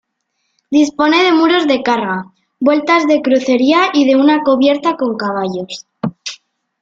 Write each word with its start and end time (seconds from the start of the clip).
Dispone 0.71 1.23
de 1.23 1.31
muros 1.31 1.67
de 1.67 1.83
carga, 1.83 2.25
vueltas 2.59 3.05
de 3.05 3.21
crucería 3.21 3.91
y 3.93 4.07
de 4.07 4.15
una 4.15 4.41
cubierta 4.41 4.95
con 4.95 5.15
caballos. 5.15 5.85